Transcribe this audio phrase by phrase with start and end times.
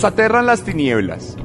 [0.00, 1.36] Nos aterran las tinieblas.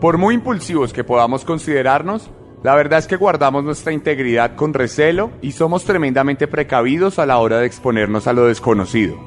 [0.00, 2.30] Por muy impulsivos que podamos considerarnos,
[2.62, 7.36] la verdad es que guardamos nuestra integridad con recelo y somos tremendamente precavidos a la
[7.36, 9.18] hora de exponernos a lo desconocido.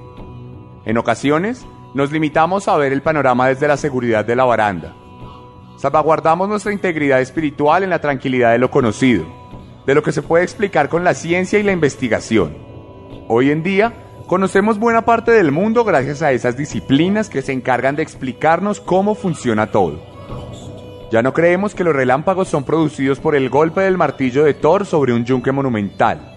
[0.86, 4.96] En ocasiones, nos limitamos a ver el panorama desde la seguridad de la baranda.
[5.78, 9.28] Salvaguardamos nuestra integridad espiritual en la tranquilidad de lo conocido,
[9.86, 12.58] de lo que se puede explicar con la ciencia y la investigación.
[13.28, 13.94] Hoy en día,
[14.28, 19.16] Conocemos buena parte del mundo gracias a esas disciplinas que se encargan de explicarnos cómo
[19.16, 20.00] funciona todo.
[21.12, 24.86] Ya no creemos que los relámpagos son producidos por el golpe del martillo de Thor
[24.86, 26.34] sobre un yunque monumental.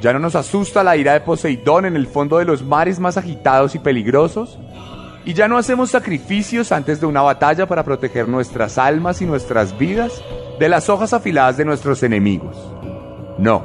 [0.00, 3.16] Ya no nos asusta la ira de Poseidón en el fondo de los mares más
[3.16, 4.58] agitados y peligrosos.
[5.24, 9.78] Y ya no hacemos sacrificios antes de una batalla para proteger nuestras almas y nuestras
[9.78, 10.22] vidas
[10.58, 12.56] de las hojas afiladas de nuestros enemigos.
[13.38, 13.64] No.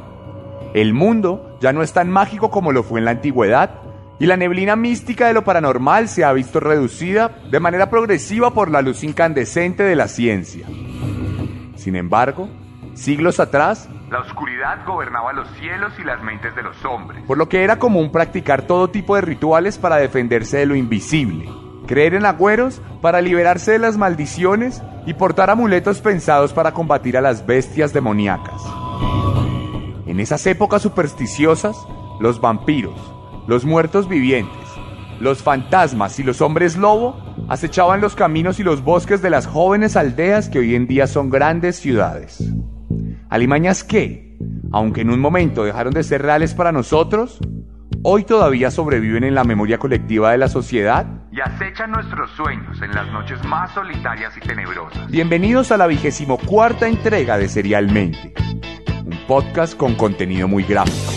[0.74, 3.72] El mundo ya no es tan mágico como lo fue en la antigüedad,
[4.20, 8.70] y la neblina mística de lo paranormal se ha visto reducida de manera progresiva por
[8.70, 10.68] la luz incandescente de la ciencia.
[11.76, 12.50] Sin embargo,
[12.96, 17.48] siglos atrás, la oscuridad gobernaba los cielos y las mentes de los hombres, por lo
[17.48, 21.48] que era común practicar todo tipo de rituales para defenderse de lo invisible,
[21.88, 27.22] creer en agüeros para liberarse de las maldiciones y portar amuletos pensados para combatir a
[27.22, 28.62] las bestias demoníacas.
[30.10, 31.78] En esas épocas supersticiosas,
[32.20, 33.00] los vampiros,
[33.48, 34.68] los muertos vivientes,
[35.20, 37.16] los fantasmas y los hombres lobo
[37.48, 41.30] acechaban los caminos y los bosques de las jóvenes aldeas que hoy en día son
[41.30, 42.44] grandes ciudades.
[43.30, 44.36] Alimañas que,
[44.72, 47.38] aunque en un momento dejaron de ser reales para nosotros,
[48.02, 52.96] hoy todavía sobreviven en la memoria colectiva de la sociedad y acechan nuestros sueños en
[52.96, 55.12] las noches más solitarias y tenebrosas.
[55.12, 58.34] Bienvenidos a la vigésimo cuarta entrega de Serialmente
[59.30, 61.14] podcast con contenido muy gráfico.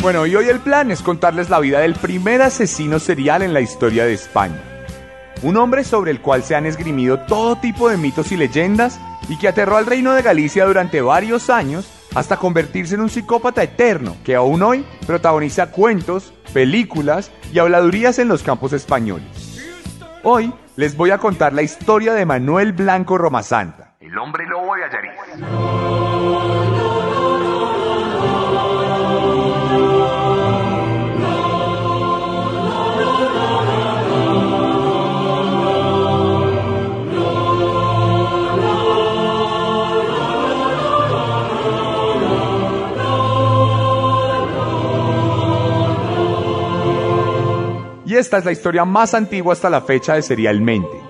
[0.00, 3.60] Bueno, y hoy el plan es contarles la vida del primer asesino serial en la
[3.60, 4.67] historia de España
[5.42, 9.38] un hombre sobre el cual se han esgrimido todo tipo de mitos y leyendas y
[9.38, 14.16] que aterró al reino de Galicia durante varios años hasta convertirse en un psicópata eterno
[14.24, 19.28] que aún hoy protagoniza cuentos, películas y habladurías en los campos españoles.
[20.22, 24.84] Hoy les voy a contar la historia de Manuel Blanco Romasanta, el hombre lobo de
[24.84, 25.12] Ayariz.
[48.18, 51.00] Esta es la historia más antigua hasta la fecha de Serialmente.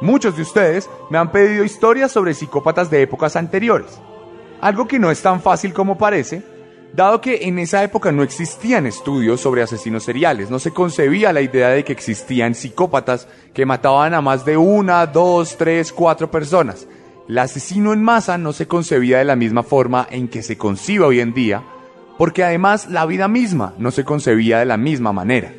[0.00, 4.00] Muchos de ustedes me han pedido historias sobre psicópatas de épocas anteriores.
[4.60, 6.42] Algo que no es tan fácil como parece,
[6.94, 11.40] dado que en esa época no existían estudios sobre asesinos seriales, no se concebía la
[11.40, 16.86] idea de que existían psicópatas que mataban a más de una, dos, tres, cuatro personas.
[17.28, 21.04] El asesino en masa no se concebía de la misma forma en que se concibe
[21.04, 21.62] hoy en día,
[22.18, 25.54] porque además la vida misma no se concebía de la misma manera.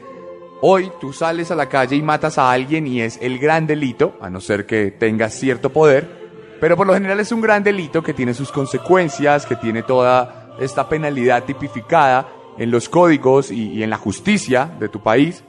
[0.65, 4.15] Hoy tú sales a la calle y matas a alguien y es el gran delito,
[4.21, 8.01] a no ser que tengas cierto poder, pero por lo general es un gran delito
[8.01, 13.89] que tiene sus consecuencias, que tiene toda esta penalidad tipificada en los códigos y, en
[13.89, 15.43] la justicia de tu país.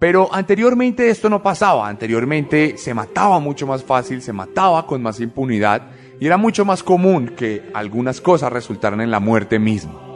[0.00, 5.20] Pero anteriormente esto no pasaba, anteriormente se mataba mucho más fácil, se mataba con más
[5.20, 5.82] impunidad
[6.18, 10.08] y era mucho más común que algunas cosas resultaran en la muerte misma.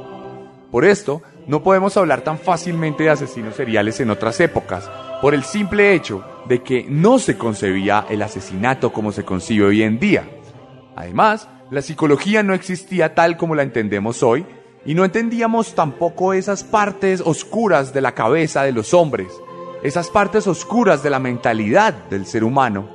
[0.72, 4.90] Por esto, no podemos hablar tan fácilmente de asesinos seriales en otras épocas,
[5.20, 9.82] por el simple hecho de que no se concebía el asesinato como se concibe hoy
[9.82, 10.28] en día.
[10.96, 14.44] Además, la psicología no existía tal como la entendemos hoy,
[14.84, 19.28] Y no entendíamos tampoco esas partes oscuras de la cabeza de los hombres,
[19.84, 22.88] esas partes oscuras de la mentalidad del ser humano,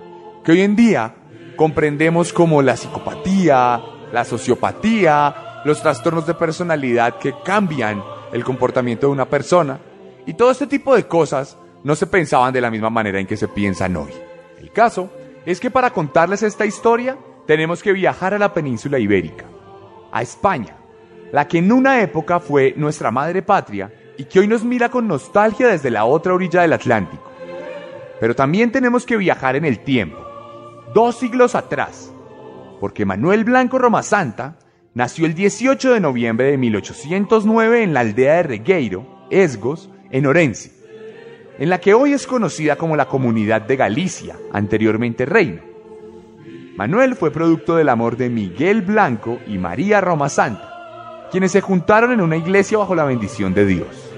[0.44, 1.16] que hoy en día
[1.56, 9.14] comprendemos como la psicopatía, la sociopatía, los trastornos de personalidad que cambian el comportamiento de
[9.14, 9.80] una persona.
[10.26, 13.38] Y todo este tipo de cosas no se pensaban de la misma manera en que
[13.38, 14.12] se piensan hoy.
[14.60, 15.10] El caso
[15.46, 19.46] es que para contarles esta historia tenemos que viajar a la península ibérica,
[20.12, 20.76] a España,
[21.32, 25.08] la que en una época fue nuestra madre patria y que hoy nos mira con
[25.08, 27.32] nostalgia desde la otra orilla del Atlántico.
[28.20, 30.18] Pero también tenemos que viajar en el tiempo,
[30.94, 32.12] dos siglos atrás,
[32.80, 34.58] porque Manuel Blanco Romasanta
[34.98, 40.72] nació el 18 de noviembre de 1809 en la aldea de Regueiro, Esgos, en Orense,
[41.60, 45.62] en la que hoy es conocida como la Comunidad de Galicia, anteriormente Reino.
[46.78, 52.22] Manuel fue producto del amor de Miguel Blanco y María Romasanta, quienes se juntaron en
[52.22, 54.12] una iglesia bajo la bendición de Dios.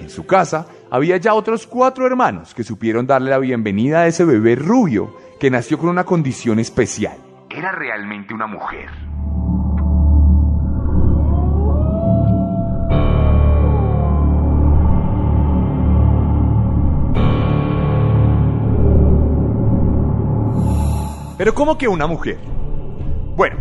[0.00, 4.24] En su casa había ya otros cuatro hermanos que supieron darle la bienvenida a ese
[4.24, 7.16] bebé rubio que nació con una condición especial.
[7.48, 9.13] Era realmente una mujer.
[21.44, 22.38] Pero ¿cómo que una mujer?
[23.36, 23.56] Bueno,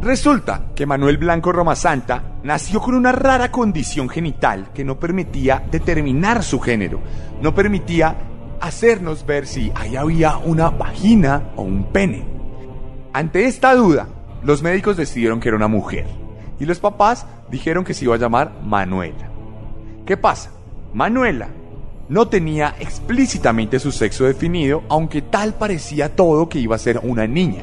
[0.00, 6.44] resulta que Manuel Blanco Romasanta nació con una rara condición genital que no permitía determinar
[6.44, 7.00] su género,
[7.42, 8.16] no permitía
[8.60, 12.24] hacernos ver si ahí había una vagina o un pene.
[13.12, 14.06] Ante esta duda,
[14.44, 16.06] los médicos decidieron que era una mujer
[16.60, 19.28] y los papás dijeron que se iba a llamar Manuela.
[20.06, 20.52] ¿Qué pasa?
[20.92, 21.48] Manuela
[22.08, 27.26] no tenía explícitamente su sexo definido, aunque tal parecía todo que iba a ser una
[27.26, 27.62] niña.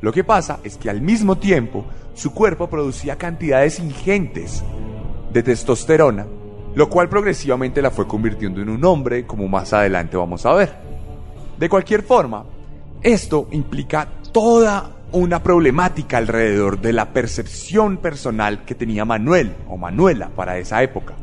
[0.00, 4.64] Lo que pasa es que al mismo tiempo su cuerpo producía cantidades ingentes
[5.32, 6.26] de testosterona,
[6.74, 10.74] lo cual progresivamente la fue convirtiendo en un hombre, como más adelante vamos a ver.
[11.58, 12.44] De cualquier forma,
[13.02, 20.30] esto implica toda una problemática alrededor de la percepción personal que tenía Manuel o Manuela
[20.34, 21.14] para esa época.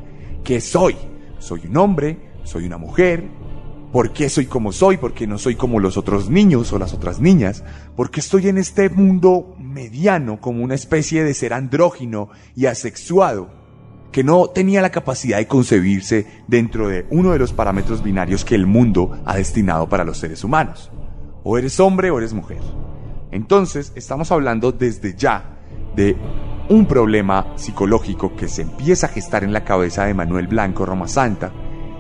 [0.44, 0.96] ¿Qué soy?
[1.40, 2.29] ¿Soy un hombre?
[2.44, 3.30] Soy una mujer,
[3.92, 6.94] por qué soy como soy, por qué no soy como los otros niños o las
[6.94, 7.64] otras niñas,
[7.96, 13.50] por qué estoy en este mundo mediano como una especie de ser andrógino y asexuado,
[14.12, 18.56] que no tenía la capacidad de concebirse dentro de uno de los parámetros binarios que
[18.56, 20.92] el mundo ha destinado para los seres humanos.
[21.44, 22.60] O eres hombre o eres mujer.
[23.32, 25.58] Entonces, estamos hablando desde ya
[25.96, 26.18] de
[26.70, 31.08] un problema psicológico que se empieza a gestar en la cabeza de Manuel Blanco Roma
[31.08, 31.52] Santa,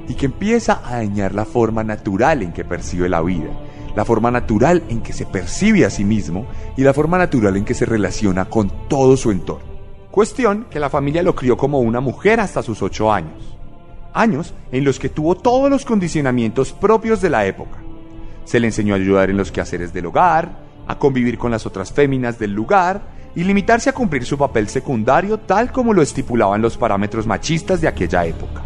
[0.09, 3.49] y que empieza a dañar la forma natural en que percibe la vida,
[3.95, 7.63] la forma natural en que se percibe a sí mismo y la forma natural en
[7.63, 9.69] que se relaciona con todo su entorno.
[10.09, 13.55] Cuestión que la familia lo crió como una mujer hasta sus ocho años.
[14.11, 17.77] Años en los que tuvo todos los condicionamientos propios de la época.
[18.45, 21.93] Se le enseñó a ayudar en los quehaceres del hogar, a convivir con las otras
[21.93, 23.03] féminas del lugar
[23.35, 27.87] y limitarse a cumplir su papel secundario tal como lo estipulaban los parámetros machistas de
[27.87, 28.63] aquella época.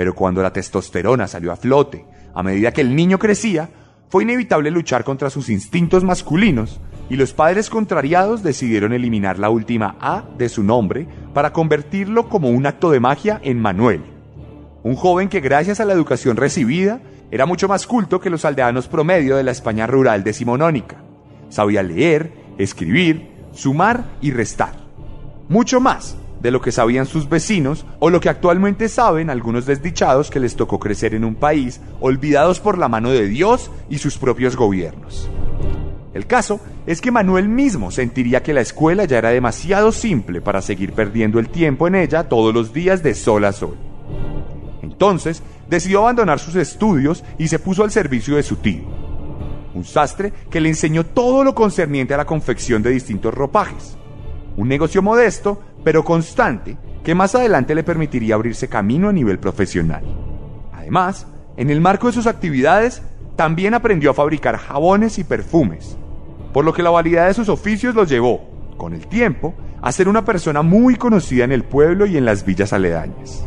[0.00, 3.68] Pero cuando la testosterona salió a flote, a medida que el niño crecía,
[4.08, 6.80] fue inevitable luchar contra sus instintos masculinos
[7.10, 12.48] y los padres contrariados decidieron eliminar la última A de su nombre para convertirlo como
[12.48, 14.02] un acto de magia en Manuel.
[14.84, 18.88] Un joven que gracias a la educación recibida era mucho más culto que los aldeanos
[18.88, 20.96] promedio de la España rural decimonónica.
[21.50, 24.72] Sabía leer, escribir, sumar y restar.
[25.50, 30.30] Mucho más de lo que sabían sus vecinos o lo que actualmente saben algunos desdichados
[30.30, 34.18] que les tocó crecer en un país olvidados por la mano de Dios y sus
[34.18, 35.30] propios gobiernos.
[36.12, 40.60] El caso es que Manuel mismo sentiría que la escuela ya era demasiado simple para
[40.60, 43.76] seguir perdiendo el tiempo en ella todos los días de sol a sol.
[44.82, 48.82] Entonces decidió abandonar sus estudios y se puso al servicio de su tío,
[49.72, 53.96] un sastre que le enseñó todo lo concerniente a la confección de distintos ropajes.
[54.56, 60.02] Un negocio modesto, pero constante, que más adelante le permitiría abrirse camino a nivel profesional.
[60.72, 63.02] Además, en el marco de sus actividades,
[63.36, 65.96] también aprendió a fabricar jabones y perfumes,
[66.52, 70.08] por lo que la validad de sus oficios los llevó, con el tiempo, a ser
[70.08, 73.46] una persona muy conocida en el pueblo y en las villas aledañas.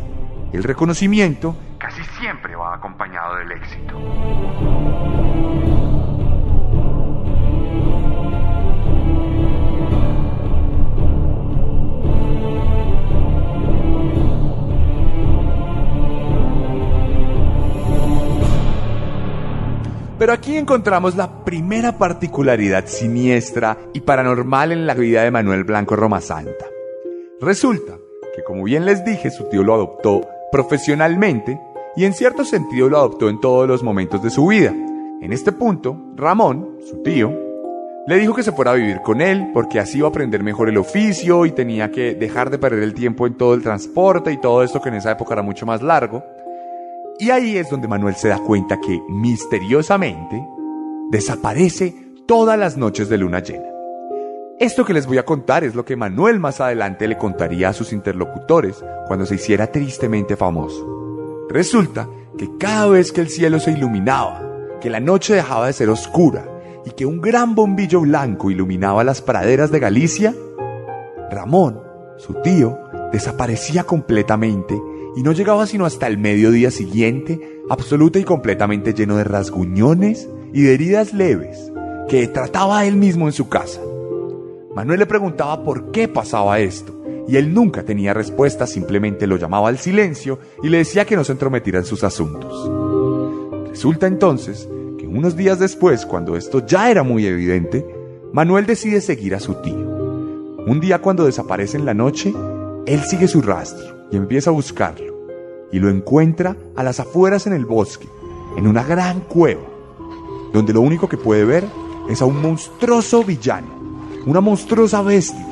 [0.51, 4.72] El reconocimiento casi siempre va acompañado del éxito.
[20.19, 25.95] Pero aquí encontramos la primera particularidad siniestra y paranormal en la vida de Manuel Blanco
[25.95, 26.65] Roma Santa.
[27.41, 27.97] Resulta
[28.35, 31.59] que como bien les dije, su tío lo adoptó profesionalmente
[31.95, 34.71] y en cierto sentido lo adoptó en todos los momentos de su vida.
[35.21, 37.31] En este punto, Ramón, su tío,
[38.05, 40.69] le dijo que se fuera a vivir con él porque así iba a aprender mejor
[40.69, 44.37] el oficio y tenía que dejar de perder el tiempo en todo el transporte y
[44.37, 46.23] todo esto que en esa época era mucho más largo.
[47.19, 50.43] Y ahí es donde Manuel se da cuenta que misteriosamente
[51.11, 53.67] desaparece todas las noches de luna llena.
[54.59, 57.73] Esto que les voy a contar es lo que Manuel más adelante le contaría a
[57.73, 61.45] sus interlocutores cuando se hiciera tristemente famoso.
[61.49, 64.41] Resulta que cada vez que el cielo se iluminaba,
[64.81, 66.45] que la noche dejaba de ser oscura
[66.85, 70.33] y que un gran bombillo blanco iluminaba las praderas de Galicia,
[71.29, 71.81] Ramón,
[72.17, 72.79] su tío,
[73.11, 74.79] desaparecía completamente
[75.15, 80.63] y no llegaba sino hasta el mediodía siguiente, absoluta y completamente lleno de rasguñones y
[80.63, 81.71] de heridas leves
[82.09, 83.81] que trataba él mismo en su casa.
[84.75, 89.69] Manuel le preguntaba por qué pasaba esto, y él nunca tenía respuesta, simplemente lo llamaba
[89.69, 92.69] al silencio y le decía que no se entrometiera en sus asuntos.
[93.69, 94.67] Resulta entonces
[94.97, 97.85] que unos días después, cuando esto ya era muy evidente,
[98.33, 99.93] Manuel decide seguir a su tío.
[100.65, 102.33] Un día cuando desaparece en la noche,
[102.85, 105.11] él sigue su rastro y empieza a buscarlo,
[105.71, 108.07] y lo encuentra a las afueras en el bosque,
[108.55, 109.63] en una gran cueva,
[110.53, 111.65] donde lo único que puede ver
[112.07, 113.81] es a un monstruoso villano
[114.27, 115.47] una monstruosa bestia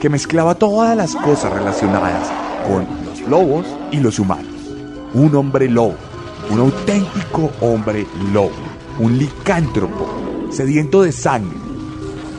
[0.00, 2.32] que mezclaba todas las cosas relacionadas
[2.66, 4.46] con los lobos y los humanos.
[5.12, 5.94] Un hombre lobo,
[6.50, 8.50] un auténtico hombre lobo,
[8.98, 10.08] un licántropo,
[10.50, 11.58] sediento de sangre,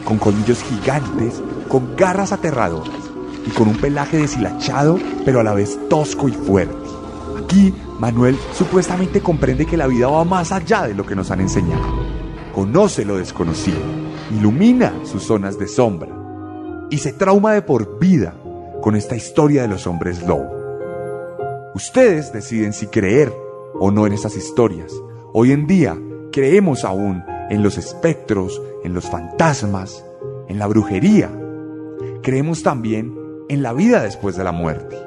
[0.04, 3.03] con colmillos gigantes, con garras aterradoras
[3.46, 6.76] y con un pelaje deshilachado, pero a la vez tosco y fuerte.
[7.44, 11.42] Aquí, Manuel supuestamente comprende que la vida va más allá de lo que nos han
[11.42, 11.84] enseñado.
[12.54, 16.10] Conoce lo desconocido ilumina sus zonas de sombra
[16.90, 18.36] y se trauma de por vida
[18.82, 20.50] con esta historia de los hombres lobo.
[21.76, 23.34] Ustedes deciden si creer
[23.80, 24.92] o no en esas historias.
[25.34, 25.98] Hoy en día
[26.32, 30.04] creemos aún en los espectros, en los fantasmas,
[30.48, 31.32] en la brujería.
[32.22, 33.16] Creemos también
[33.50, 34.98] en la vida después de la muerte.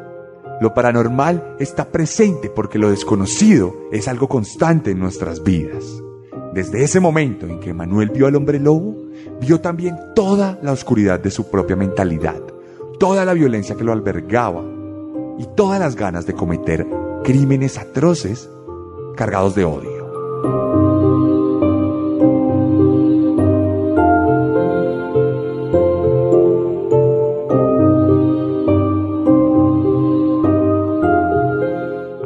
[0.60, 5.84] Lo paranormal está presente porque lo desconocido es algo constante en nuestras vidas.
[6.54, 8.96] Desde ese momento en que Manuel vio al hombre lobo,
[9.40, 12.40] vio también toda la oscuridad de su propia mentalidad,
[12.98, 14.64] toda la violencia que lo albergaba
[15.38, 16.86] y todas las ganas de cometer
[17.22, 18.48] crímenes atroces
[19.16, 20.75] cargados de odio.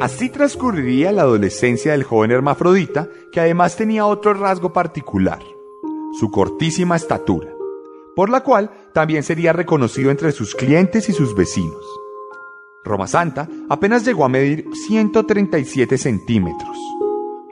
[0.01, 5.43] Así transcurriría la adolescencia del joven hermafrodita, que además tenía otro rasgo particular,
[6.19, 7.51] su cortísima estatura,
[8.15, 11.85] por la cual también sería reconocido entre sus clientes y sus vecinos.
[12.83, 16.75] Roma Santa apenas llegó a medir 137 centímetros,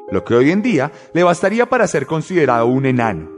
[0.10, 3.30] lo que hoy en día le bastaría para ser considerado un enano,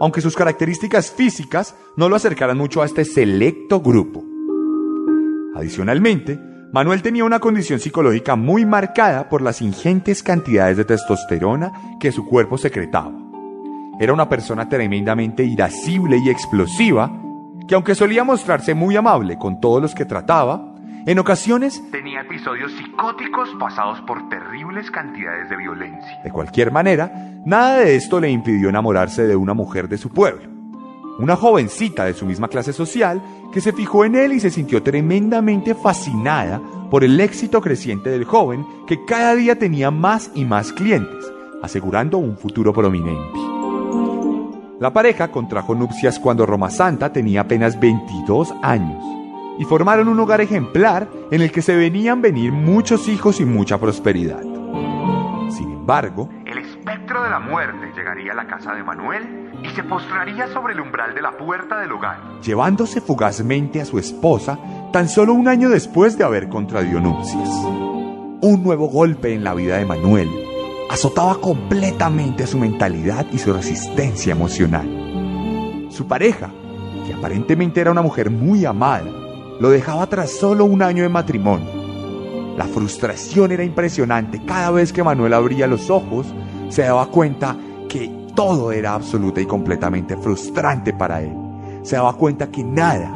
[0.00, 4.24] aunque sus características físicas no lo acercaran mucho a este selecto grupo.
[5.54, 12.12] Adicionalmente, Manuel tenía una condición psicológica muy marcada por las ingentes cantidades de testosterona que
[12.12, 13.12] su cuerpo secretaba.
[13.98, 17.10] Era una persona tremendamente irascible y explosiva,
[17.66, 20.74] que aunque solía mostrarse muy amable con todos los que trataba,
[21.06, 26.20] en ocasiones tenía episodios psicóticos pasados por terribles cantidades de violencia.
[26.24, 30.55] De cualquier manera, nada de esto le impidió enamorarse de una mujer de su pueblo,
[31.18, 34.82] una jovencita de su misma clase social que se fijó en él y se sintió
[34.82, 40.72] tremendamente fascinada por el éxito creciente del joven que cada día tenía más y más
[40.72, 41.32] clientes,
[41.62, 43.38] asegurando un futuro prominente.
[44.78, 49.02] La pareja contrajo nupcias cuando Roma Santa tenía apenas 22 años
[49.58, 53.78] y formaron un hogar ejemplar en el que se venían venir muchos hijos y mucha
[53.78, 54.42] prosperidad.
[55.50, 56.28] Sin embargo,
[57.22, 61.14] de la muerte llegaría a la casa de Manuel y se postraría sobre el umbral
[61.14, 64.58] de la puerta del hogar, llevándose fugazmente a su esposa
[64.92, 67.48] tan solo un año después de haber contraído nupcias.
[68.42, 70.28] Un nuevo golpe en la vida de Manuel
[70.90, 75.88] azotaba completamente su mentalidad y su resistencia emocional.
[75.90, 76.50] Su pareja,
[77.06, 79.10] que aparentemente era una mujer muy amada,
[79.58, 81.86] lo dejaba tras solo un año de matrimonio.
[82.56, 84.40] La frustración era impresionante.
[84.46, 86.26] Cada vez que Manuel abría los ojos,
[86.68, 87.56] se daba cuenta
[87.88, 91.34] que todo era absoluta y completamente frustrante para él.
[91.82, 93.12] Se daba cuenta que nada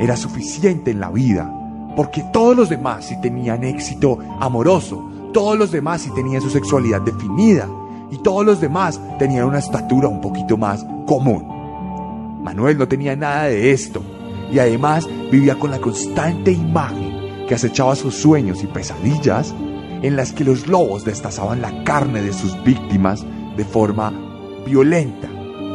[0.00, 1.52] era suficiente en la vida,
[1.96, 7.02] porque todos los demás sí tenían éxito amoroso, todos los demás sí tenían su sexualidad
[7.02, 7.68] definida,
[8.10, 12.40] y todos los demás tenían una estatura un poquito más común.
[12.42, 14.02] Manuel no tenía nada de esto,
[14.50, 19.54] y además vivía con la constante imagen que acechaba sus sueños y pesadillas
[20.02, 23.24] en las que los lobos destazaban la carne de sus víctimas
[23.56, 24.12] de forma
[24.66, 25.28] violenta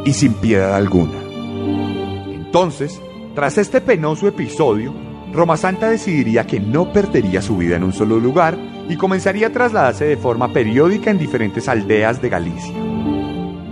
[0.04, 1.18] y sin piedad alguna.
[2.30, 3.00] Entonces,
[3.34, 4.94] tras este penoso episodio,
[5.32, 8.58] Roma Santa decidiría que no perdería su vida en un solo lugar
[8.88, 12.74] y comenzaría a trasladarse de forma periódica en diferentes aldeas de Galicia.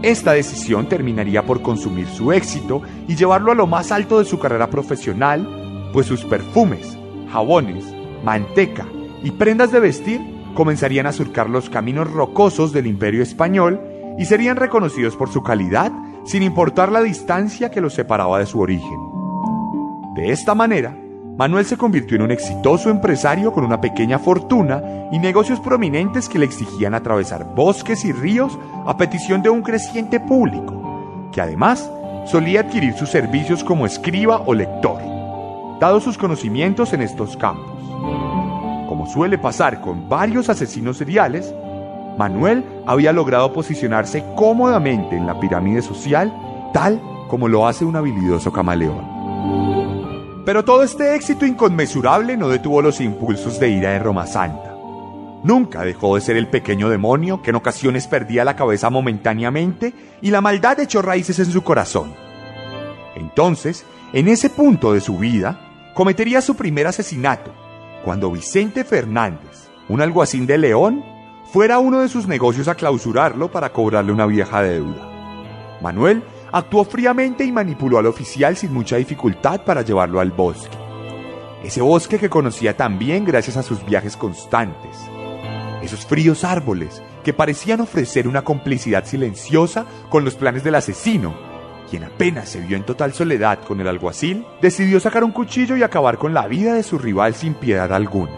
[0.02, 4.38] Esta decisión terminaría por consumir su éxito y llevarlo a lo más alto de su
[4.38, 6.96] carrera profesional, pues sus perfumes,
[7.32, 7.84] jabones,
[8.22, 8.86] manteca
[9.24, 13.80] y prendas de vestir comenzarían a surcar los caminos rocosos del imperio español
[14.18, 15.92] y serían reconocidos por su calidad
[16.24, 18.98] sin importar la distancia que los separaba de su origen.
[20.16, 20.96] De esta manera,
[21.36, 24.82] Manuel se convirtió en un exitoso empresario con una pequeña fortuna
[25.12, 30.18] y negocios prominentes que le exigían atravesar bosques y ríos a petición de un creciente
[30.18, 31.90] público, que además
[32.24, 35.02] solía adquirir sus servicios como escriba o lector,
[35.78, 37.75] dados sus conocimientos en estos campos.
[39.12, 41.54] Suele pasar con varios asesinos seriales,
[42.18, 46.32] Manuel había logrado posicionarse cómodamente en la pirámide social
[46.72, 49.16] tal como lo hace un habilidoso camaleón.
[50.44, 54.74] Pero todo este éxito inconmensurable no detuvo los impulsos de ira de Roma Santa.
[55.42, 60.30] Nunca dejó de ser el pequeño demonio que en ocasiones perdía la cabeza momentáneamente y
[60.30, 62.14] la maldad echó raíces en su corazón.
[63.14, 65.58] Entonces, en ese punto de su vida,
[65.94, 67.52] cometería su primer asesinato,
[68.06, 71.04] cuando Vicente Fernández, un alguacil de León,
[71.52, 75.78] fuera uno de sus negocios a clausurarlo para cobrarle una vieja deuda.
[75.82, 76.22] Manuel
[76.52, 80.76] actuó fríamente y manipuló al oficial sin mucha dificultad para llevarlo al bosque.
[81.64, 84.96] Ese bosque que conocía tan bien gracias a sus viajes constantes.
[85.82, 91.34] Esos fríos árboles que parecían ofrecer una complicidad silenciosa con los planes del asesino,
[91.88, 95.82] quien apenas se vio en total soledad con el alguacil, decidió sacar un cuchillo y
[95.82, 98.32] acabar con la vida de su rival sin piedad alguna,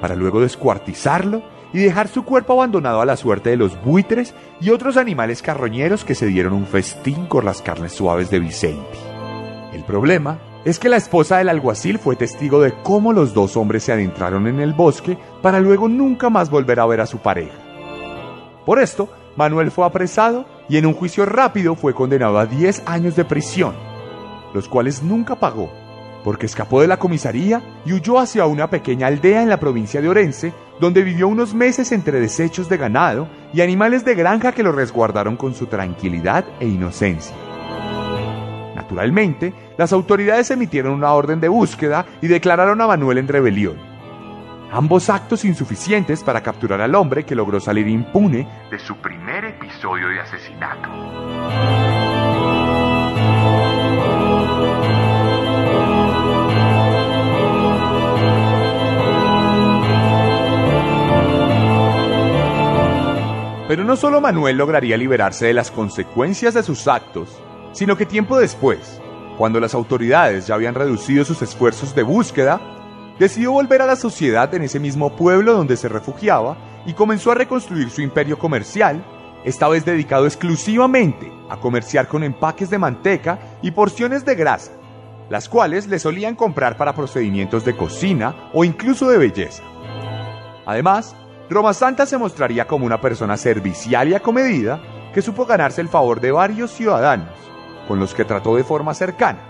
[0.00, 4.70] para luego descuartizarlo y dejar su cuerpo abandonado a la suerte de los buitres y
[4.70, 8.98] otros animales carroñeros que se dieron un festín con las carnes suaves de Vicente.
[9.72, 13.84] El problema es que la esposa del alguacil fue testigo de cómo los dos hombres
[13.84, 17.56] se adentraron en el bosque para luego nunca más volver a ver a su pareja.
[18.64, 23.16] Por esto, Manuel fue apresado y en un juicio rápido fue condenado a 10 años
[23.16, 23.74] de prisión,
[24.54, 25.72] los cuales nunca pagó,
[26.24, 30.08] porque escapó de la comisaría y huyó hacia una pequeña aldea en la provincia de
[30.08, 34.72] Orense, donde vivió unos meses entre desechos de ganado y animales de granja que lo
[34.72, 37.34] resguardaron con su tranquilidad e inocencia.
[38.74, 43.91] Naturalmente, las autoridades emitieron una orden de búsqueda y declararon a Manuel en rebelión.
[44.74, 50.08] Ambos actos insuficientes para capturar al hombre que logró salir impune de su primer episodio
[50.08, 50.88] de asesinato.
[63.68, 67.28] Pero no solo Manuel lograría liberarse de las consecuencias de sus actos,
[67.72, 69.02] sino que tiempo después,
[69.36, 72.81] cuando las autoridades ya habían reducido sus esfuerzos de búsqueda,
[73.18, 77.36] decidió volver a la sociedad en ese mismo pueblo donde se refugiaba y comenzó a
[77.36, 79.04] reconstruir su imperio comercial,
[79.44, 84.72] esta vez dedicado exclusivamente a comerciar con empaques de manteca y porciones de grasa,
[85.30, 89.62] las cuales le solían comprar para procedimientos de cocina o incluso de belleza.
[90.64, 91.16] Además,
[91.50, 94.80] Roma Santa se mostraría como una persona servicial y acomedida
[95.12, 97.34] que supo ganarse el favor de varios ciudadanos,
[97.86, 99.40] con los que trató de forma cercana.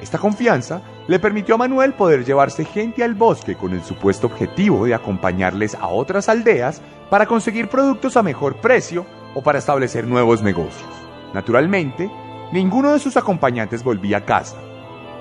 [0.00, 0.80] Esta confianza
[1.12, 5.74] le permitió a Manuel poder llevarse gente al bosque con el supuesto objetivo de acompañarles
[5.74, 10.88] a otras aldeas para conseguir productos a mejor precio o para establecer nuevos negocios.
[11.34, 12.10] Naturalmente,
[12.50, 14.56] ninguno de sus acompañantes volvía a casa,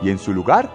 [0.01, 0.71] y en su lugar,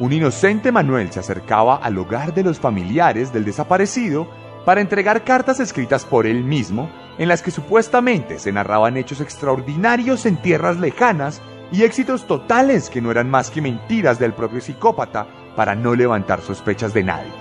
[0.00, 4.28] un inocente Manuel se acercaba al hogar de los familiares del desaparecido
[4.66, 10.26] para entregar cartas escritas por él mismo en las que supuestamente se narraban hechos extraordinarios
[10.26, 15.26] en tierras lejanas y éxitos totales que no eran más que mentiras del propio psicópata
[15.56, 17.32] para no levantar sospechas de nadie.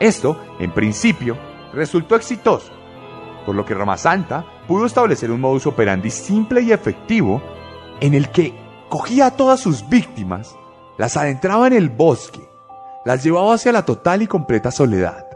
[0.00, 1.36] Esto, en principio,
[1.72, 2.72] resultó exitoso,
[3.46, 7.42] por lo que Roma Santa pudo establecer un modus operandi simple y efectivo
[8.00, 8.54] en el que
[8.88, 10.56] cogía a todas sus víctimas,
[10.98, 12.48] las adentraba en el bosque,
[13.04, 15.32] las llevaba hacia la total y completa soledad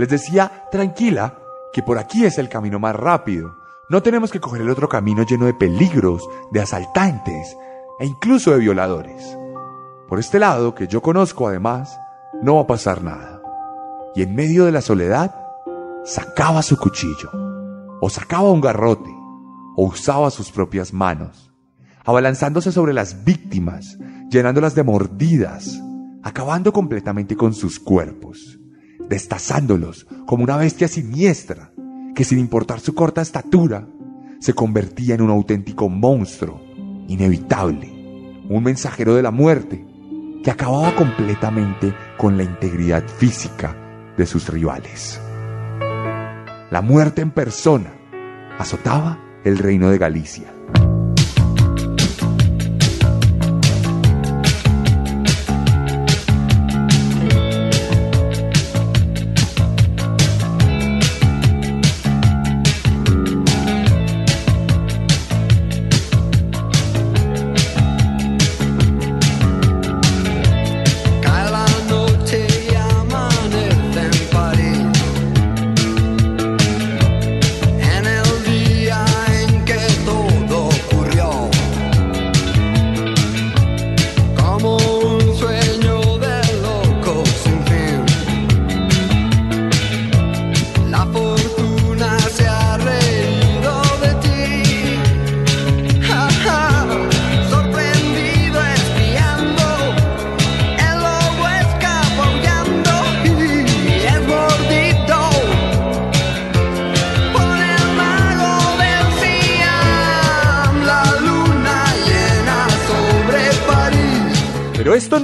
[0.00, 1.34] les decía, tranquila,
[1.74, 3.54] que por aquí es el camino más rápido.
[3.90, 6.22] No tenemos que coger el otro camino lleno de peligros,
[6.52, 7.56] de asaltantes
[7.98, 9.36] e incluso de violadores.
[10.08, 11.98] Por este lado, que yo conozco además,
[12.40, 13.42] no va a pasar nada.
[14.14, 15.34] Y en medio de la soledad,
[16.04, 17.32] sacaba su cuchillo,
[18.00, 19.10] o sacaba un garrote,
[19.76, 21.52] o usaba sus propias manos,
[22.04, 23.98] abalanzándose sobre las víctimas,
[24.30, 25.80] llenándolas de mordidas,
[26.22, 28.56] acabando completamente con sus cuerpos,
[29.08, 31.69] destazándolos como una bestia siniestra
[32.20, 33.88] que sin importar su corta estatura,
[34.40, 36.60] se convertía en un auténtico monstruo,
[37.08, 39.86] inevitable, un mensajero de la muerte,
[40.44, 43.74] que acababa completamente con la integridad física
[44.18, 45.18] de sus rivales.
[46.70, 47.90] La muerte en persona
[48.58, 50.52] azotaba el reino de Galicia.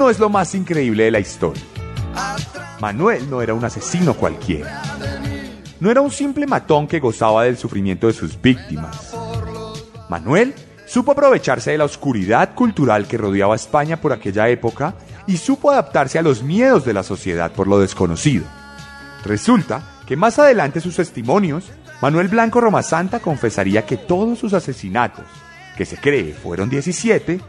[0.06, 1.64] No es lo más increíble de la historia.
[2.80, 4.80] Manuel no era un asesino cualquiera.
[5.80, 9.12] No era un simple matón que gozaba del sufrimiento de sus víctimas.
[10.08, 10.54] Manuel
[10.86, 14.94] supo aprovecharse de la oscuridad cultural que rodeaba España por aquella época
[15.26, 18.44] y supo adaptarse a los miedos de la sociedad por lo desconocido.
[19.24, 21.64] Resulta que más adelante sus testimonios,
[22.00, 25.24] Manuel Blanco Romasanta confesaría que todos sus asesinatos,
[25.76, 27.40] que se cree fueron 17,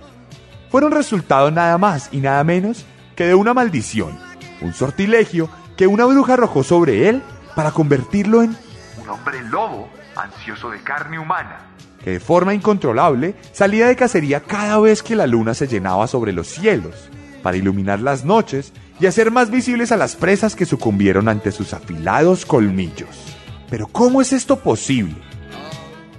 [0.70, 4.18] fueron resultado nada más y nada menos que de una maldición,
[4.62, 7.22] un sortilegio que una bruja arrojó sobre él
[7.56, 8.56] para convertirlo en
[9.02, 11.60] un hombre lobo ansioso de carne humana,
[12.04, 16.34] que de forma incontrolable salía de cacería cada vez que la luna se llenaba sobre
[16.34, 17.10] los cielos,
[17.42, 21.74] para iluminar las noches y hacer más visibles a las presas que sucumbieron ante sus
[21.74, 23.36] afilados colmillos.
[23.70, 25.16] Pero ¿cómo es esto posible?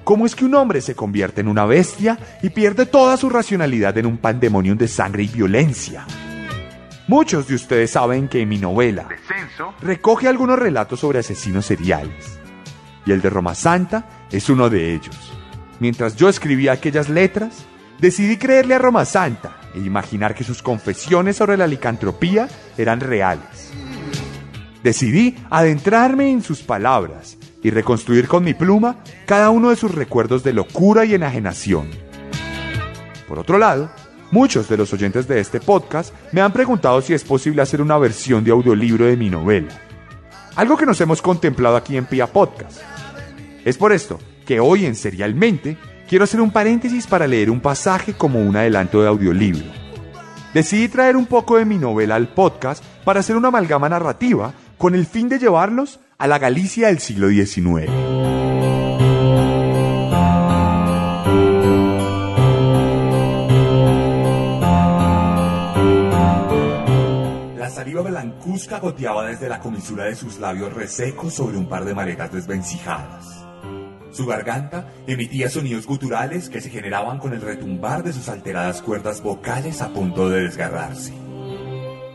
[0.09, 3.99] ¿Cómo es que un hombre se convierte en una bestia y pierde toda su racionalidad
[3.99, 6.07] en un pandemonium de sangre y violencia?
[7.09, 12.41] Muchos de ustedes saben que mi novela, Descenso, recoge algunos relatos sobre asesinos seriales.
[13.05, 15.15] Y el de Roma Santa es uno de ellos.
[15.79, 17.67] Mientras yo escribía aquellas letras,
[17.99, 23.75] decidí creerle a Roma Santa e imaginar que sus confesiones sobre la licantropía eran reales.
[24.83, 30.43] Decidí adentrarme en sus palabras y reconstruir con mi pluma cada uno de sus recuerdos
[30.45, 31.89] de locura y enajenación.
[33.27, 33.91] Por otro lado,
[34.31, 37.99] muchos de los oyentes de este podcast me han preguntado si es posible hacer una
[37.99, 39.69] versión de audiolibro de mi novela.
[40.57, 42.81] Algo que nos hemos contemplado aquí en Pia Podcast.
[43.65, 45.77] Es por esto que hoy en Serialmente
[46.09, 49.67] quiero hacer un paréntesis para leer un pasaje como un adelanto de audiolibro.
[50.55, 54.95] Decidí traer un poco de mi novela al podcast para hacer una amalgama narrativa con
[54.95, 57.91] el fin de llevarlos a la Galicia del siglo XIX.
[67.59, 71.95] La saliva blancuzca goteaba desde la comisura de sus labios resecos sobre un par de
[71.95, 73.45] maletas desvencijadas.
[74.13, 79.23] Su garganta emitía sonidos guturales que se generaban con el retumbar de sus alteradas cuerdas
[79.23, 81.28] vocales a punto de desgarrarse.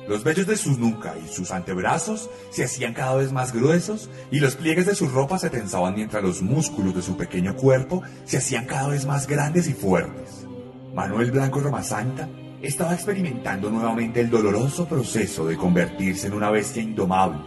[0.07, 4.39] Los vellos de su nuca y sus antebrazos se hacían cada vez más gruesos y
[4.39, 8.37] los pliegues de su ropa se tensaban mientras los músculos de su pequeño cuerpo se
[8.37, 10.45] hacían cada vez más grandes y fuertes.
[10.93, 12.27] Manuel Blanco Romasanta
[12.61, 17.39] estaba experimentando nuevamente el doloroso proceso de convertirse en una bestia indomable,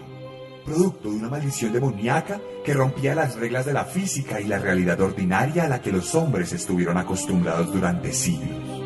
[0.64, 5.00] producto de una maldición demoníaca que rompía las reglas de la física y la realidad
[5.00, 8.80] ordinaria a la que los hombres estuvieron acostumbrados durante siglos.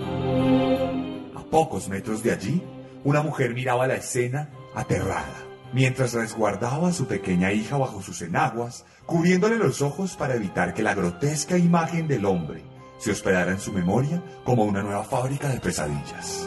[1.37, 2.63] A pocos metros de allí,
[3.05, 8.85] una mujer miraba la escena aterrada, mientras resguardaba a su pequeña hija bajo sus enaguas,
[9.07, 12.63] cubriéndole los ojos para evitar que la grotesca imagen del hombre
[12.99, 16.47] se hospedara en su memoria como una nueva fábrica de pesadillas.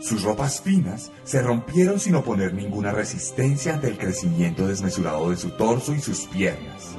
[0.00, 5.50] Sus ropas finas se rompieron sin oponer ninguna resistencia ante el crecimiento desmesurado de su
[5.50, 6.96] torso y sus piernas.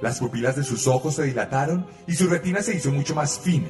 [0.00, 3.68] Las pupilas de sus ojos se dilataron y su retina se hizo mucho más fina.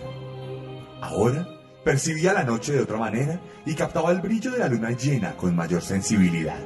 [1.00, 1.57] Ahora
[1.88, 5.56] percibía la noche de otra manera y captaba el brillo de la luna llena con
[5.56, 6.60] mayor sensibilidad.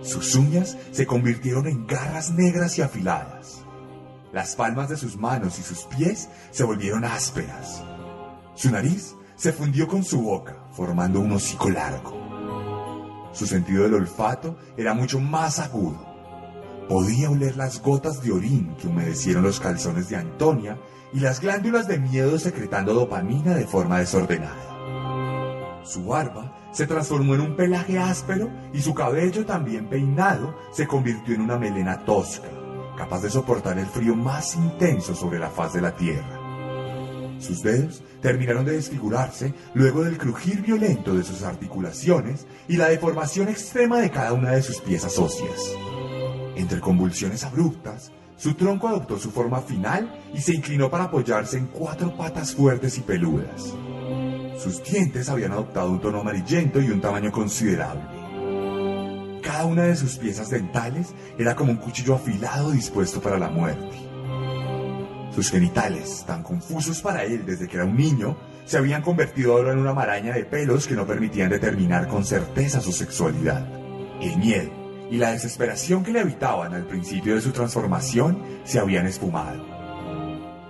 [0.00, 3.66] Sus uñas se convirtieron en garras negras y afiladas.
[4.32, 7.84] Las palmas de sus manos y sus pies se volvieron ásperas.
[8.54, 13.28] Su nariz se fundió con su boca, formando un hocico largo.
[13.34, 16.02] Su sentido del olfato era mucho más agudo.
[16.88, 20.78] Podía oler las gotas de orín que humedecieron los calzones de Antonia
[21.12, 25.82] y las glándulas de miedo secretando dopamina de forma desordenada.
[25.84, 31.34] Su barba se transformó en un pelaje áspero y su cabello también peinado se convirtió
[31.34, 32.48] en una melena tosca,
[32.96, 36.38] capaz de soportar el frío más intenso sobre la faz de la tierra.
[37.38, 43.48] Sus dedos terminaron de desfigurarse luego del crujir violento de sus articulaciones y la deformación
[43.48, 45.72] extrema de cada una de sus piezas óseas.
[46.56, 51.66] Entre convulsiones abruptas, su tronco adoptó su forma final y se inclinó para apoyarse en
[51.66, 53.74] cuatro patas fuertes y peludas.
[54.62, 58.02] Sus dientes habían adoptado un tono amarillento y un tamaño considerable.
[59.42, 63.96] Cada una de sus piezas dentales era como un cuchillo afilado dispuesto para la muerte.
[65.34, 69.72] Sus genitales, tan confusos para él desde que era un niño, se habían convertido ahora
[69.72, 73.66] en una maraña de pelos que no permitían determinar con certeza su sexualidad.
[74.20, 74.77] El miedo
[75.10, 79.64] y la desesperación que le habitaban al principio de su transformación se habían esfumado.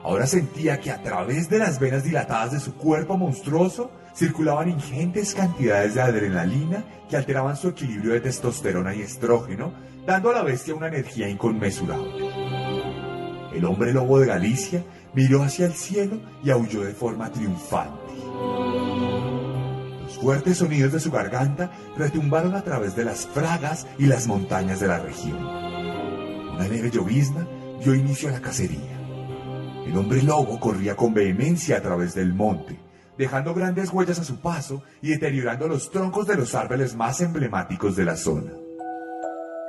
[0.02, 5.34] Ahora sentía que a través de las venas dilatadas de su cuerpo monstruoso circulaban ingentes
[5.34, 9.72] cantidades de adrenalina que alteraban su equilibrio de testosterona y estrógeno,
[10.06, 12.26] dando a la bestia una energía inconmensurable.
[13.54, 17.98] El hombre lobo de Galicia miró hacia el cielo y aulló de forma triunfante.
[20.20, 24.88] Fuertes sonidos de su garganta retumbaron a través de las fragas y las montañas de
[24.88, 25.38] la región.
[25.38, 27.46] Una leve llovizna
[27.80, 28.98] dio inicio a la cacería.
[29.86, 32.80] El hombre lobo corría con vehemencia a través del monte,
[33.16, 37.94] dejando grandes huellas a su paso y deteriorando los troncos de los árboles más emblemáticos
[37.94, 38.50] de la zona.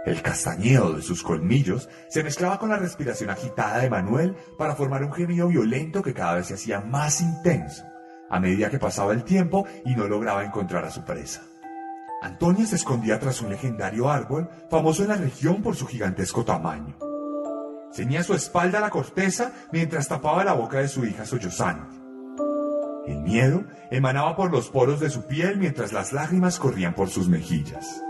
[0.04, 5.04] El castañeo de sus colmillos se mezclaba con la respiración agitada de Manuel para formar
[5.04, 7.84] un gemido violento que cada vez se hacía más intenso
[8.30, 11.44] a medida que pasaba el tiempo y no lograba encontrar a su presa.
[12.22, 16.98] Antonia se escondía tras un legendario árbol famoso en la región por su gigantesco tamaño.
[17.94, 21.96] Ceñía su espalda la corteza mientras tapaba la boca de su hija sollozante.
[23.08, 27.28] El miedo emanaba por los poros de su piel mientras las lágrimas corrían por sus
[27.28, 28.02] mejillas.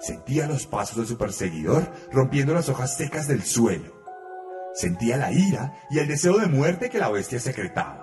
[0.00, 4.02] Sentía los pasos de su perseguidor rompiendo las hojas secas del suelo.
[4.74, 8.01] Sentía la ira y el deseo de muerte que la bestia secretaba.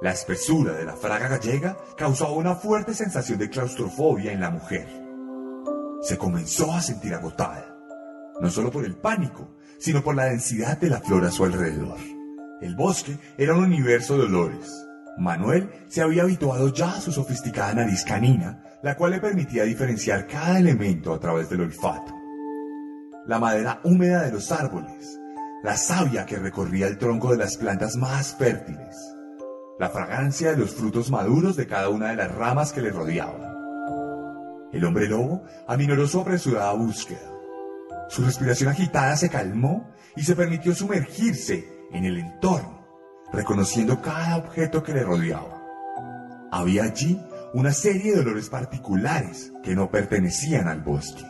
[0.00, 4.86] La espesura de la fraga gallega causaba una fuerte sensación de claustrofobia en la mujer.
[6.02, 7.76] Se comenzó a sentir agotada,
[8.40, 11.98] no solo por el pánico, sino por la densidad de la flora a su alrededor.
[12.60, 14.72] El bosque era un universo de olores.
[15.18, 20.26] Manuel se había habituado ya a su sofisticada nariz canina la cual le permitía diferenciar
[20.26, 22.14] cada elemento a través del olfato.
[23.26, 25.18] La madera húmeda de los árboles,
[25.62, 28.96] la savia que recorría el tronco de las plantas más fértiles,
[29.78, 33.40] la fragancia de los frutos maduros de cada una de las ramas que le rodeaban.
[34.72, 37.20] El hombre lobo aminoró su apresurada búsqueda.
[38.08, 42.86] Su respiración agitada se calmó y se permitió sumergirse en el entorno,
[43.32, 45.62] reconociendo cada objeto que le rodeaba.
[46.50, 47.20] Había allí
[47.54, 51.24] una serie de olores particulares que no pertenecían al bosque.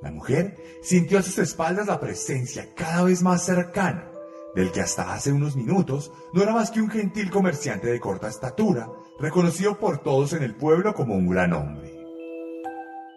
[0.00, 4.11] La mujer sintió a sus espaldas la presencia cada vez más cercana
[4.54, 8.28] del que hasta hace unos minutos no era más que un gentil comerciante de corta
[8.28, 8.88] estatura,
[9.18, 11.92] reconocido por todos en el pueblo como un gran hombre.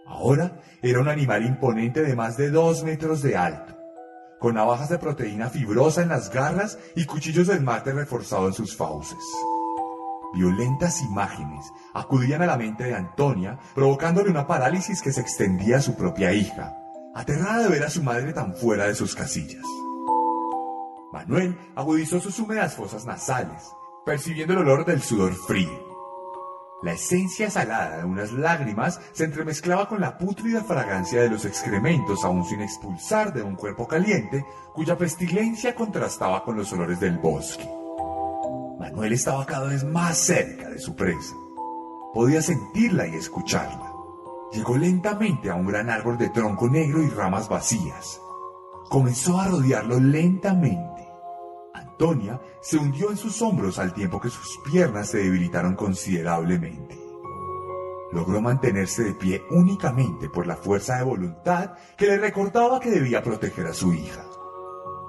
[0.06, 3.76] Ahora era un animal imponente de más de dos metros de alto,
[4.40, 8.76] con navajas de proteína fibrosa en las garras y cuchillos de esmalte reforzado en sus
[8.76, 9.18] fauces.
[10.34, 15.82] Violentas imágenes acudían a la mente de Antonia, provocándole una parálisis que se extendía a
[15.82, 16.78] su propia hija,
[17.14, 19.64] aterrada de ver a su madre tan fuera de sus casillas.
[21.16, 23.72] Manuel agudizó sus húmedas fosas nasales,
[24.06, 25.72] percibiendo el olor del sudor frío.
[26.84, 32.26] La esencia salada de unas lágrimas se entremezclaba con la pútrida fragancia de los excrementos
[32.26, 37.64] aún sin expulsar de un cuerpo caliente cuya pestilencia contrastaba con los olores del bosque.
[38.78, 41.34] Manuel estaba cada vez más cerca de su presa.
[42.14, 43.94] Podía sentirla y escucharla.
[44.52, 48.20] Llegó lentamente a un gran árbol de tronco negro y ramas vacías.
[48.90, 50.95] Comenzó a rodearlo lentamente.
[51.96, 57.00] Antonia se hundió en sus hombros al tiempo que sus piernas se debilitaron considerablemente.
[58.12, 63.24] Logró mantenerse de pie únicamente por la fuerza de voluntad que le recordaba que debía
[63.24, 64.26] proteger a su hija.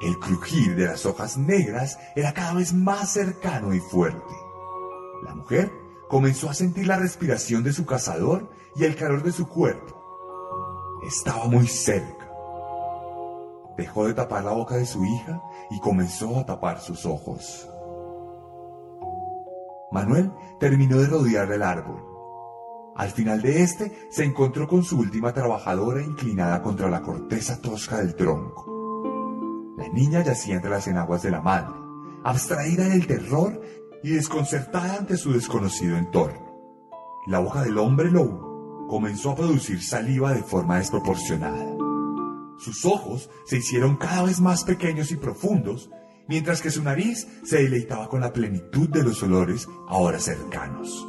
[0.01, 4.35] El crujir de las hojas negras era cada vez más cercano y fuerte.
[5.25, 5.72] La mujer
[6.09, 11.01] comenzó a sentir la respiración de su cazador y el calor de su cuerpo.
[11.05, 12.16] Estaba muy cerca.
[13.77, 17.69] Dejó de tapar la boca de su hija y comenzó a tapar sus ojos.
[19.93, 22.03] Manuel terminó de rodear el árbol.
[22.97, 27.99] Al final de este se encontró con su última trabajadora inclinada contra la corteza tosca
[27.99, 29.75] del tronco.
[29.77, 31.75] La niña yacía entre las enaguas de la madre,
[32.25, 33.61] abstraída del terror
[34.03, 36.47] y desconcertada ante su desconocido entorno.
[37.27, 41.86] La boca del hombre lobo comenzó a producir saliva de forma desproporcionada.
[42.59, 45.90] Sus ojos se hicieron cada vez más pequeños y profundos,
[46.29, 51.07] mientras que su nariz se deleitaba con la plenitud de los olores ahora cercanos.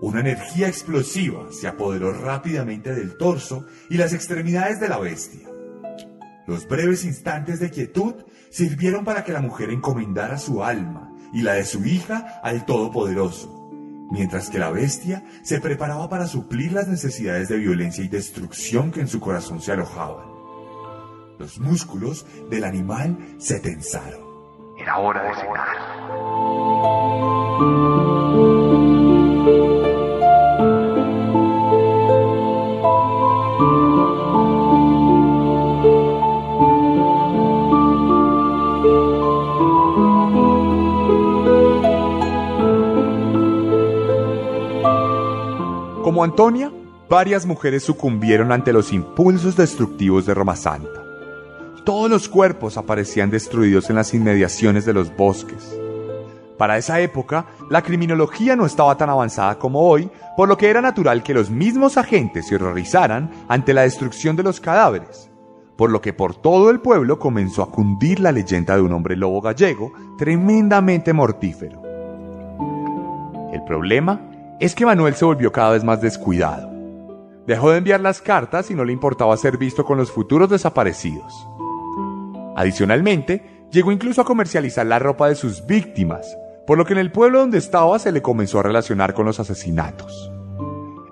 [0.00, 5.48] Una energía explosiva se apoderó rápidamente del torso y las extremidades de la bestia.
[6.46, 8.14] Los breves instantes de quietud
[8.48, 13.70] sirvieron para que la mujer encomendara su alma y la de su hija al Todopoderoso,
[14.10, 19.00] mientras que la bestia se preparaba para suplir las necesidades de violencia y destrucción que
[19.00, 20.37] en su corazón se alojaban.
[21.38, 24.20] Los músculos del animal se tensaron.
[24.76, 25.78] Era hora de cenar.
[46.02, 46.72] Como Antonia,
[47.08, 51.07] varias mujeres sucumbieron ante los impulsos destructivos de Roma Santa.
[51.88, 55.74] Todos los cuerpos aparecían destruidos en las inmediaciones de los bosques.
[56.58, 60.82] Para esa época, la criminología no estaba tan avanzada como hoy, por lo que era
[60.82, 65.30] natural que los mismos agentes se horrorizaran ante la destrucción de los cadáveres,
[65.78, 69.16] por lo que por todo el pueblo comenzó a cundir la leyenda de un hombre
[69.16, 71.80] lobo gallego tremendamente mortífero.
[73.50, 74.20] El problema
[74.60, 76.70] es que Manuel se volvió cada vez más descuidado.
[77.46, 81.48] Dejó de enviar las cartas y no le importaba ser visto con los futuros desaparecidos.
[82.58, 87.12] Adicionalmente, llegó incluso a comercializar la ropa de sus víctimas, por lo que en el
[87.12, 90.32] pueblo donde estaba se le comenzó a relacionar con los asesinatos.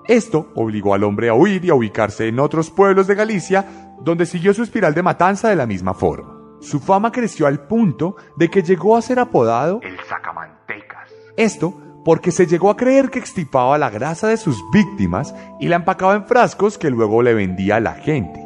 [0.09, 3.65] Esto obligó al hombre a huir y a ubicarse en otros pueblos de Galicia,
[4.01, 6.37] donde siguió su espiral de matanza de la misma forma.
[6.59, 11.09] Su fama creció al punto de que llegó a ser apodado El sacamantecas.
[11.37, 15.77] esto porque se llegó a creer que extirpaba la grasa de sus víctimas y la
[15.77, 18.43] empacaba en frascos que luego le vendía a la gente.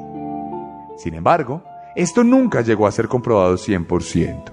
[0.97, 1.63] Sin embargo,
[1.95, 4.51] esto nunca llegó a ser comprobado 100%.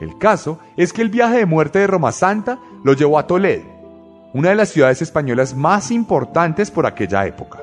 [0.00, 3.64] El caso es que el viaje de muerte de Roma Santa lo llevó a Toledo,
[4.32, 7.60] una de las ciudades españolas más importantes por aquella época.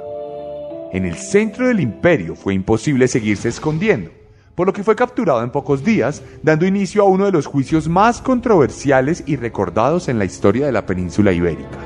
[0.91, 4.11] En el centro del imperio fue imposible seguirse escondiendo,
[4.55, 7.87] por lo que fue capturado en pocos días, dando inicio a uno de los juicios
[7.87, 11.77] más controversiales y recordados en la historia de la península ibérica.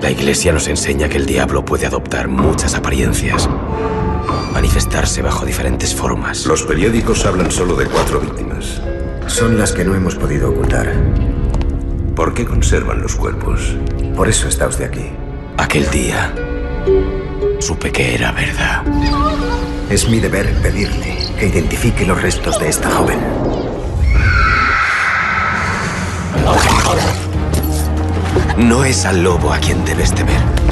[0.00, 3.48] La iglesia nos enseña que el diablo puede adoptar muchas apariencias,
[4.54, 6.46] manifestarse bajo diferentes formas.
[6.46, 8.80] Los periódicos hablan solo de cuatro víctimas.
[9.26, 10.94] Son las que no hemos podido ocultar.
[12.14, 13.76] ¿Por qué conservan los cuerpos?
[14.14, 15.10] Por eso está usted aquí.
[15.58, 16.32] Aquel día
[17.58, 18.84] supe que era verdad.
[19.90, 23.18] Es mi deber pedirle que identifique los restos de esta joven.
[28.56, 30.63] No es al lobo a quien debes temer.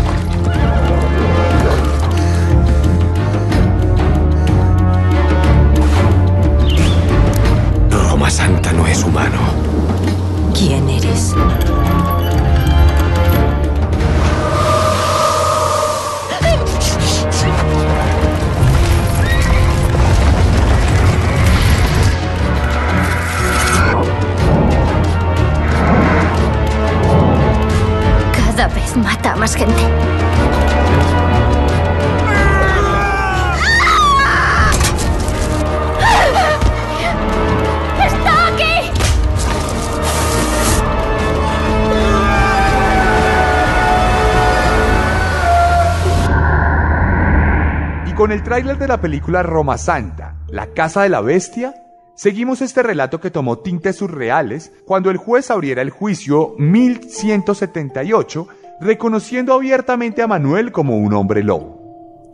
[8.30, 9.38] Santa no es humano.
[10.54, 11.34] ¿Quién eres?
[28.32, 29.82] Cada vez mata más gente.
[48.22, 51.74] Con el tráiler de la película Roma Santa, La Casa de la Bestia,
[52.14, 58.46] seguimos este relato que tomó tintes surreales cuando el juez abriera el juicio 1178,
[58.80, 62.30] reconociendo abiertamente a Manuel como un hombre lobo.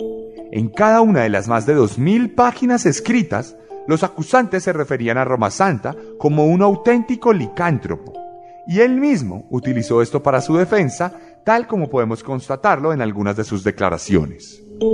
[0.52, 3.56] En cada una de las más de 2.000 páginas escritas,
[3.86, 8.12] los acusantes se referían a Roma Santa como un auténtico licántropo,
[8.66, 13.44] y él mismo utilizó esto para su defensa, tal como podemos constatarlo en algunas de
[13.44, 14.67] sus declaraciones.
[14.80, 14.86] La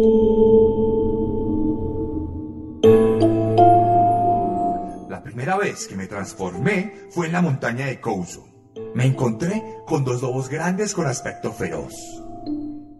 [5.22, 8.49] primera vez que me transformé fue en la montaña de Couso.
[8.95, 11.93] Me encontré con dos lobos grandes con aspecto feroz.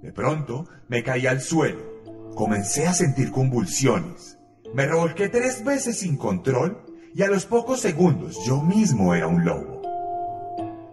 [0.03, 1.81] De pronto me caí al suelo.
[2.35, 4.39] Comencé a sentir convulsiones.
[4.75, 9.47] Me revolqué tres veces sin control y a los pocos segundos yo mismo era un
[9.47, 9.81] lobo.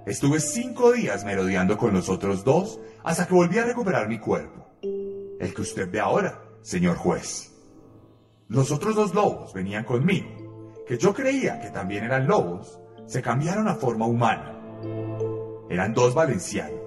[0.05, 4.61] Estuve cinco días merodeando con los otros dos hasta que volví a recuperar mi cuerpo.
[5.61, 7.51] Usted ve ahora, señor juez.
[8.47, 13.67] Los otros dos lobos venían conmigo, que yo creía que también eran lobos, se cambiaron
[13.67, 14.57] a forma humana.
[15.69, 16.81] Eran dos valencianos.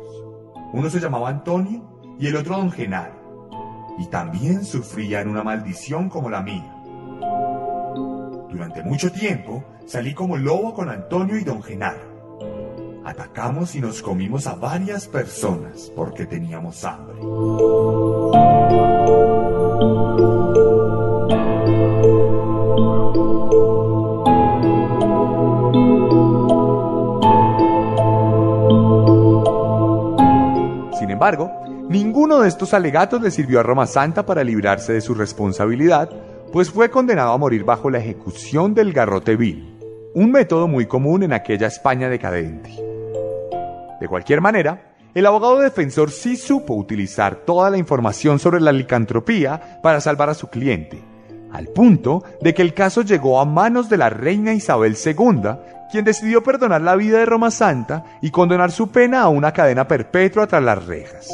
[0.72, 3.14] Uno se llamaba Antonio y el otro don Genaro.
[4.01, 6.75] Y también sufrían una maldición como la mía.
[8.51, 12.14] Durante mucho tiempo salí como lobo con Antonio y don Genaro.
[13.05, 17.20] Atacamos y nos comimos a varias personas porque teníamos hambre.
[31.25, 31.51] Embargo,
[31.89, 36.11] ninguno de estos alegatos le sirvió a Roma Santa para librarse de su responsabilidad,
[36.53, 39.75] pues fue condenado a morir bajo la ejecución del garrote vil,
[40.14, 42.70] un método muy común en aquella España decadente.
[43.99, 49.81] De cualquier manera, el abogado defensor sí supo utilizar toda la información sobre la licantropía
[49.83, 51.03] para salvar a su cliente,
[51.55, 55.50] al punto de que el caso llegó a manos de la reina Isabel II,
[55.90, 59.86] quien decidió perdonar la vida de Roma Santa y condenar su pena a una cadena
[59.86, 61.30] perpetua tras las rejas.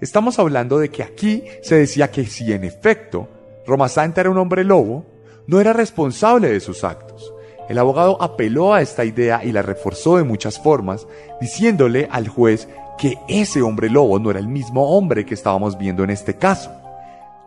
[0.00, 3.28] Estamos hablando de que aquí se decía que si en efecto
[3.66, 5.04] Roma Santa era un hombre lobo,
[5.48, 7.34] no era responsable de sus actos.
[7.68, 11.08] El abogado apeló a esta idea y la reforzó de muchas formas,
[11.40, 16.04] diciéndole al juez que ese hombre lobo no era el mismo hombre que estábamos viendo
[16.04, 16.83] en este caso.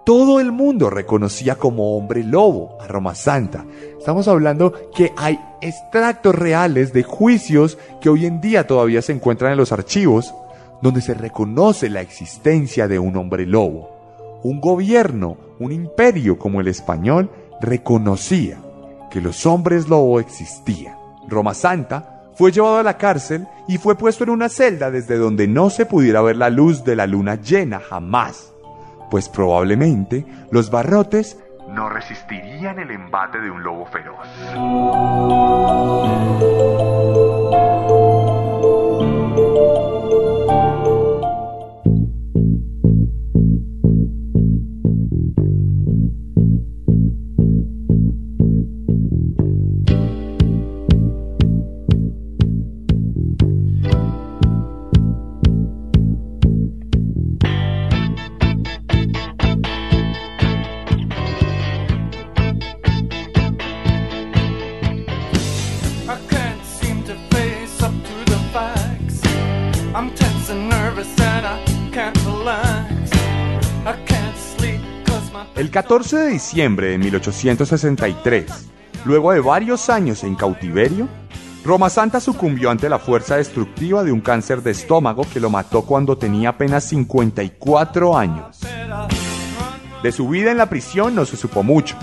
[0.07, 3.65] Todo el mundo reconocía como hombre lobo a Roma Santa.
[3.99, 9.51] Estamos hablando que hay extractos reales de juicios que hoy en día todavía se encuentran
[9.51, 10.33] en los archivos,
[10.81, 14.39] donde se reconoce la existencia de un hombre lobo.
[14.43, 17.29] Un gobierno, un imperio como el español,
[17.59, 18.59] reconocía
[19.11, 20.95] que los hombres lobo existían.
[21.27, 25.49] Roma Santa fue llevado a la cárcel y fue puesto en una celda desde donde
[25.49, 28.53] no se pudiera ver la luz de la luna llena jamás,
[29.09, 31.39] pues probablemente los barrotes
[31.69, 34.27] No resistirían el embate de un lobo feroz.
[75.57, 78.45] El 14 de diciembre de 1863,
[79.05, 81.07] luego de varios años en cautiverio,
[81.65, 85.81] Roma Santa sucumbió ante la fuerza destructiva de un cáncer de estómago que lo mató
[85.81, 88.59] cuando tenía apenas 54 años.
[90.03, 91.95] De su vida en la prisión no se supo mucho.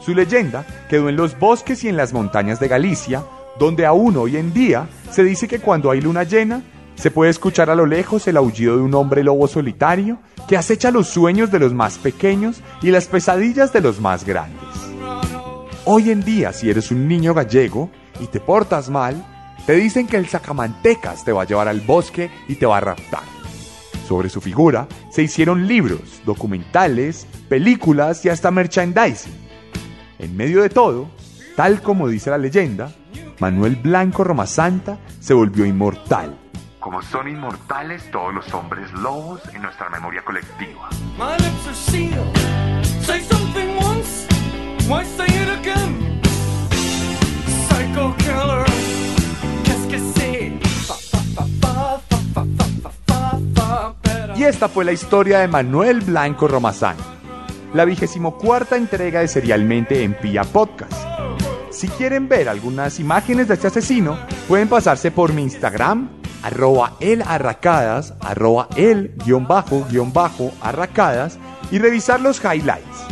[0.00, 3.22] Su leyenda quedó en los bosques y en las montañas de Galicia,
[3.58, 6.62] donde aún hoy en día se dice que cuando hay luna llena,
[7.00, 10.90] se puede escuchar a lo lejos el aullido de un hombre lobo solitario que acecha
[10.90, 14.60] los sueños de los más pequeños y las pesadillas de los más grandes.
[15.86, 17.90] Hoy en día, si eres un niño gallego
[18.20, 19.24] y te portas mal,
[19.64, 22.80] te dicen que el sacamantecas te va a llevar al bosque y te va a
[22.80, 23.22] raptar.
[24.06, 29.32] Sobre su figura se hicieron libros, documentales, películas y hasta merchandising.
[30.18, 31.08] En medio de todo,
[31.56, 32.92] tal como dice la leyenda,
[33.38, 36.39] Manuel Blanco Romasanta se volvió inmortal
[36.80, 40.88] como son inmortales todos los hombres lobos en nuestra memoria colectiva.
[54.36, 56.96] Y esta fue la historia de Manuel Blanco Romazán,
[57.74, 60.94] la vigésimo cuarta entrega de Serialmente en Pia Podcast.
[61.70, 64.18] Si quieren ver algunas imágenes de este asesino,
[64.48, 71.38] pueden pasarse por mi Instagram arroba elarracadas, arroba el guion bajo guion bajo arracadas
[71.70, 73.06] y revisar los highlights.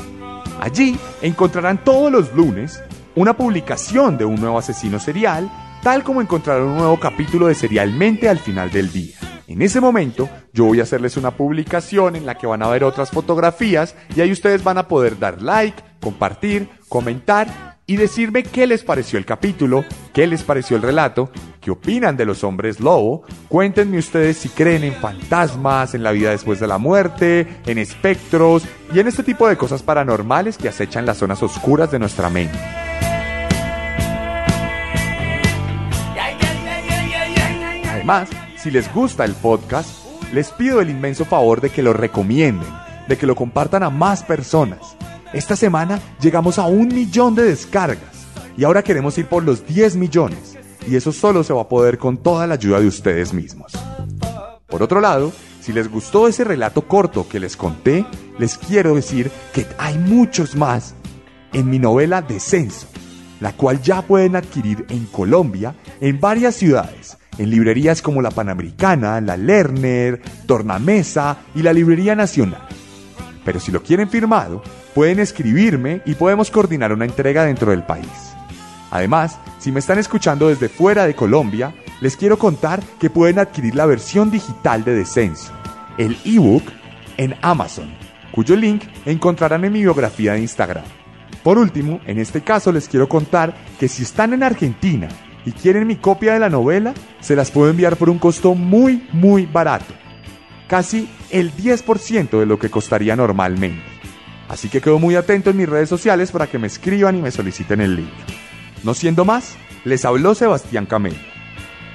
[0.61, 2.83] Allí encontrarán todos los lunes
[3.15, 5.51] una publicación de un nuevo asesino serial,
[5.83, 9.17] tal como encontrarán un nuevo capítulo de Serialmente al final del día.
[9.49, 12.85] En ese momento yo voy a hacerles una publicación en la que van a ver
[12.85, 18.67] otras fotografías y ahí ustedes van a poder dar like, compartir, comentar y decirme qué
[18.67, 19.83] les pareció el capítulo,
[20.13, 23.23] qué les pareció el relato, qué opinan de los hombres lobo.
[23.49, 28.65] Cuéntenme ustedes si creen en fantasmas, en la vida después de la muerte, en espectros
[28.93, 32.59] y en este tipo de cosas paranormales que acechan las zonas oscuras de nuestra mente.
[37.91, 38.29] Además,
[38.59, 39.89] si les gusta el podcast,
[40.35, 42.69] les pido el inmenso favor de que lo recomienden,
[43.09, 44.95] de que lo compartan a más personas.
[45.33, 48.27] Esta semana llegamos a un millón de descargas
[48.57, 50.57] y ahora queremos ir por los 10 millones
[50.87, 53.73] y eso solo se va a poder con toda la ayuda de ustedes mismos.
[54.67, 58.07] Por otro lado, si les gustó ese relato corto que les conté,
[58.39, 60.95] les quiero decir que hay muchos más
[61.53, 62.87] en mi novela Descenso,
[63.41, 69.21] la cual ya pueden adquirir en Colombia en varias ciudades, en librerías como la Panamericana,
[69.21, 72.67] la Lerner, Tornamesa y la Librería Nacional.
[73.45, 74.63] Pero si lo quieren firmado,
[74.99, 78.35] pueden escribirme y podemos coordinar una entrega dentro del país.
[78.91, 83.77] Además, si me están escuchando desde fuera de Colombia, les quiero contar que pueden adquirir
[83.77, 85.53] la versión digital de Descenso,
[85.99, 86.65] el ebook,
[87.17, 87.95] en Amazon,
[88.33, 90.83] cuyo link encontrarán en mi biografía de Instagram.
[91.45, 95.07] Por último, en este caso les quiero contar que si están en Argentina
[95.47, 99.07] y quieren mi copia de la novela, se las puedo enviar por un costo muy,
[99.13, 99.95] muy barato.
[100.67, 103.98] Casi el 10% de lo que costaría normalmente.
[104.49, 107.31] Así que quedo muy atento en mis redes sociales para que me escriban y me
[107.31, 108.13] soliciten el link.
[108.83, 111.17] No siendo más, les habló Sebastián Camelo.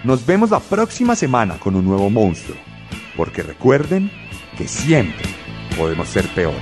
[0.04, 2.58] Nos vemos la próxima semana con un nuevo monstruo,
[3.16, 4.12] porque recuerden
[4.58, 5.26] que siempre
[5.78, 6.62] podemos ser peores.